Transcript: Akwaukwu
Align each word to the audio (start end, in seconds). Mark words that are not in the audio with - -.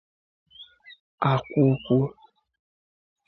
Akwaukwu 1.31 1.99